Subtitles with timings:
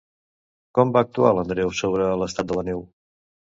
[0.77, 2.85] Com va actuar l'Andreu sobre l'estat de la neu?